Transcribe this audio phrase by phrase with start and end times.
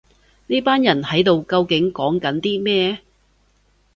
[0.47, 2.97] 呢班人喺度究竟講緊啲咩